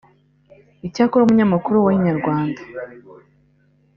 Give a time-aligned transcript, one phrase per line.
[0.87, 2.61] icyakora umunyamakuru wa Inyarwanda